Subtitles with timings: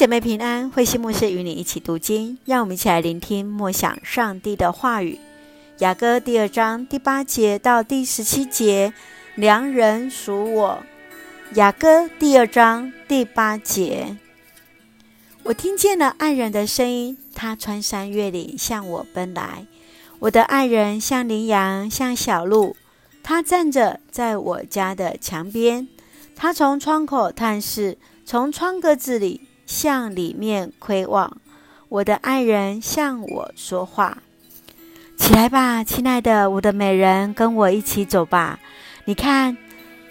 [0.00, 5.20] 姐妹平安，慧心牧师与你一起读经，让我们一起来聆听默想上帝的话语。
[5.80, 8.94] 雅歌第二章第八节到第十七节，
[9.34, 10.82] 良人属我。
[11.52, 14.16] 雅歌第二章第八节，
[15.42, 19.66] 我听见了爱人的声音，他穿山越岭向我奔来。
[20.20, 22.74] 我的爱人像羚羊，像小鹿，
[23.22, 25.86] 他站着在我家的墙边，
[26.34, 29.42] 他从窗口探视，从窗格子里。
[29.70, 31.36] 向里面窥望，
[31.88, 34.18] 我的爱人向我说话
[35.16, 38.58] ：“起来吧，亲爱的，我的美人，跟我一起走吧。
[39.04, 39.56] 你看，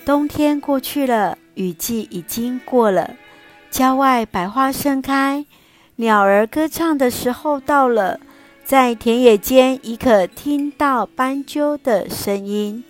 [0.06, 3.16] 冬天过去了，雨季已经过了，
[3.70, 5.46] 郊外百花盛开，
[5.98, 8.22] 鸟儿歌唱的时候到了，
[8.64, 12.82] 在田野间已可听到斑鸠的声音，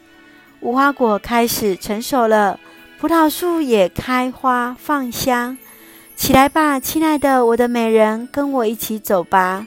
[0.59, 2.59] 无花果开始成熟了，
[2.99, 5.57] 葡萄树也开花放香。”
[6.19, 9.65] 起来吧，亲爱的，我的美人，跟我一起走吧。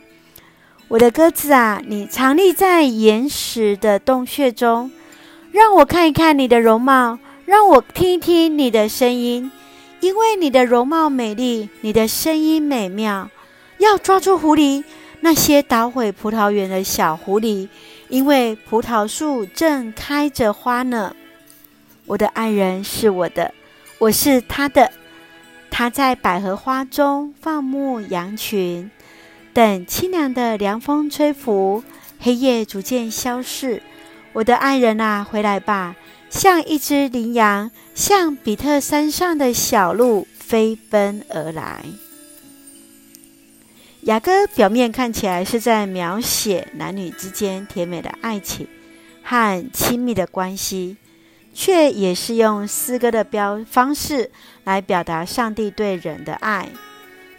[0.89, 4.91] 我的鸽子啊，你藏匿在岩石的洞穴中，
[5.51, 9.51] 让我看一看你的容貌，让我听一听你的声音，
[10.01, 13.31] 因为你的容貌美丽，你的声音美妙。
[13.79, 14.85] 要抓住狐狸，
[15.21, 17.67] 那些捣毁葡萄园的小狐狸，
[18.11, 21.17] 因为葡萄树正开着花呢。
[22.05, 23.55] 我的爱人是我的，
[23.99, 24.93] 我是他的。
[25.75, 28.91] 他在百合花中放牧羊群，
[29.55, 31.83] 等清凉的凉风吹拂，
[32.21, 33.83] 黑夜逐渐消逝。
[34.35, 35.97] 我的爱人啊，回来吧，
[36.29, 41.83] 像一只羚羊，像比特山上的小鹿飞奔而来。
[44.03, 48.69] 雅歌表面看起来是在描写男女之间甜美的爱情
[49.23, 50.99] 和亲密的关系。
[51.53, 54.31] 却也是用诗歌的标方式
[54.65, 56.69] 来表达上帝对人的爱。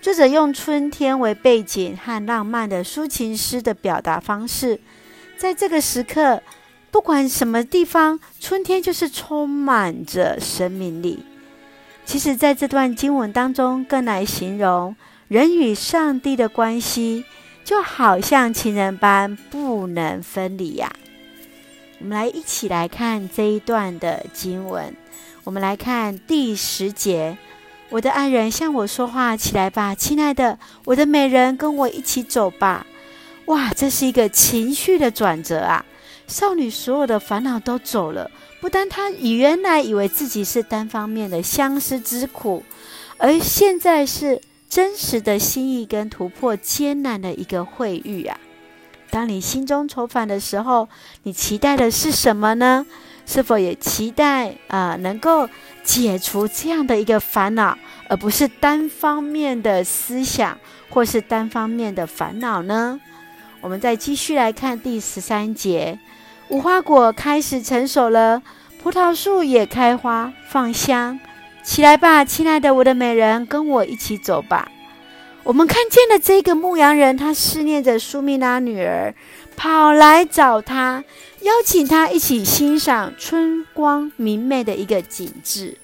[0.02, 4.80] 作者用春天为背景和浪漫的抒情诗的表达方式，
[5.38, 6.42] 在这个时刻，
[6.92, 11.24] 不管什么地方，春天就是充满着生命力。
[12.06, 14.94] 其实，在这段经文当中，更来形容
[15.30, 17.24] 人与上帝的关系，
[17.64, 20.92] 就好像情人般不能分离呀。
[22.04, 24.94] 我们来一起来看这一段的经文。
[25.46, 27.38] 我们来看第十节
[27.90, 32.86] ：“我的爱人向我说话，起来吧，亲爱的，我的美人，跟我一起走吧。”
[33.48, 35.86] 哇，这是一个情绪的转折啊！
[36.28, 42.66] 少女所有的烦恼都走了，不单她以原来以为自己是单方面的相思之苦，
[43.18, 48.38] 而现在是真实的心意跟突破艰难的一个会遇啊！
[49.14, 50.90] 当你心中愁烦的时候，
[51.22, 52.84] 你期待的是什么呢？
[53.28, 55.48] 是否也期待啊、能够
[55.84, 57.78] 解除这样的一个烦恼，
[58.10, 60.58] 而不是单方面的思想
[60.90, 63.00] 或是单方面的烦恼呢？
[63.62, 66.00] 我们再继续来看第十三节：
[66.50, 68.42] 无花果开始成熟了，
[68.82, 71.20] 葡萄树也开花放香。
[71.64, 74.68] 起来吧，亲爱的，我的美人，跟我一起走吧。
[75.44, 79.14] 我们看见了这个牧羊人，他思念着苏米拉女儿，
[79.58, 81.04] 跑来找她，
[81.42, 85.78] 邀请她一起欣赏春光明媚的一个景致。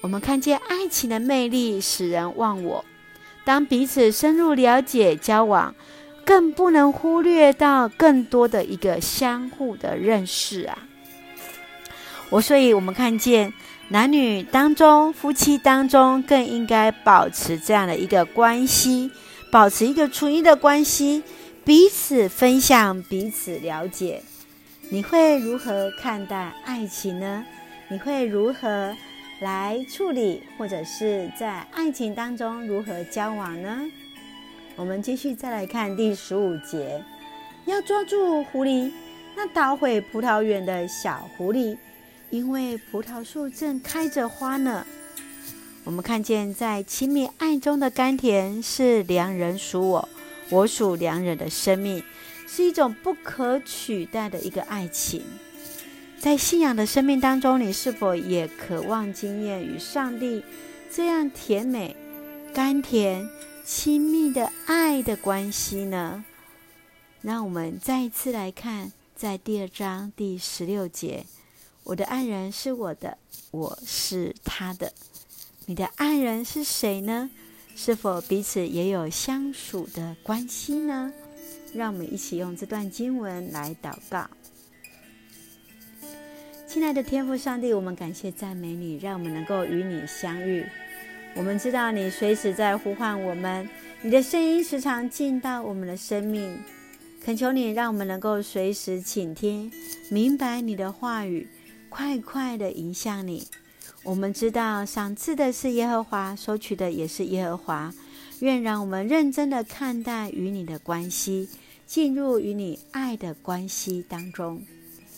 [0.00, 2.84] 我们看见爱情的魅力使人忘我，
[3.44, 5.72] 当彼此深入了解交往，
[6.24, 10.76] 更不能忽略到更多的一个相互的认识啊！
[12.30, 13.52] 我所以，我们看见。
[13.92, 19.10] 男女当中，夫妻当中更应该保持这样的一个关系，
[19.50, 21.24] 保持一个纯一的关系，
[21.64, 24.22] 彼此分享，彼此了解。
[24.90, 27.44] 你会如何看待爱情呢？
[27.88, 28.94] 你会如何
[29.40, 33.82] 来处理，或者是在爱情当中如何交往呢？
[34.76, 37.02] 我们继续再来看第十五节，
[37.64, 38.92] 要抓住狐狸，
[39.34, 41.76] 那捣毁葡萄园的小狐狸。
[42.30, 44.86] 因为葡萄树正开着花呢，
[45.82, 50.08] 我们看见在亲密爱中的甘甜是良人属我，
[50.48, 52.02] 我属良人的生命，
[52.46, 55.22] 是一种不可取代的一个爱情。
[56.20, 60.44] 在信仰的生命当中，你是否也渴望经验与上帝
[60.88, 61.96] 这样甜美、
[62.54, 63.28] 甘甜、
[63.64, 66.24] 亲密的爱的关系呢？
[67.22, 71.24] 让我们再一次来看，在第二章第十六节。
[71.84, 73.18] 我的爱人是我的，
[73.50, 74.92] 我是他的。
[75.66, 77.30] 你的爱人是谁呢？
[77.74, 81.12] 是否彼此也有相属的关系呢？
[81.72, 84.28] 让我们一起用这段经文来祷告。
[86.68, 90.64] 亲爱的天父上帝，我们感谢赞美你，让我们能够与你相遇。
[91.34, 93.68] 我们知道你随时在呼唤我们，
[94.02, 96.56] 你的声音时常进到我们的生命。
[97.24, 99.70] 恳求你，让我们能够随时倾听，
[100.10, 101.48] 明白你的话语，
[101.90, 103.46] 快快地迎向你。
[104.04, 107.92] 我们知道赏赐的是耶和华，收取的也是耶和华。
[108.38, 111.50] 愿让我们认真的看待与你的关系，
[111.86, 114.62] 进入与你爱的关系当中。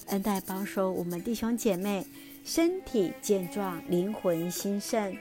[0.06, 2.04] 恩待保守我们弟兄姐妹
[2.44, 5.16] 身体健壮，灵魂兴盛，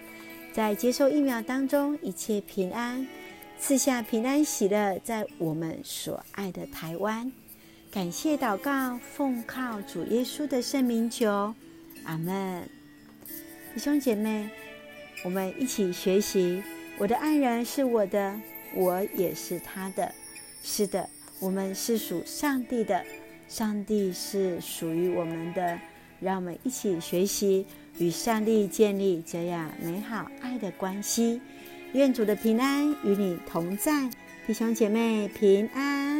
[0.52, 3.08] 在接受疫苗当中一切平安。
[3.60, 7.32] 赐下平安喜乐，在我们所爱的台湾。
[7.92, 11.54] 感谢祷告，奉靠主耶稣的圣名求，
[12.06, 12.64] 阿门。
[13.74, 14.50] 弟兄姐妹，
[15.26, 16.64] 我们一起学习。
[16.98, 18.40] 我的爱人是我的，
[18.74, 20.10] 我也是他的。
[20.64, 21.10] 是的，
[21.42, 23.04] 我们是属上帝的，
[23.50, 25.78] 上帝是属于我们的。
[26.22, 27.66] 让我们一起学习，
[27.98, 31.42] 与上帝建立这样美好爱的关系。
[31.92, 34.10] 愿主的平安与你同在，
[34.48, 36.11] 弟兄姐妹平安。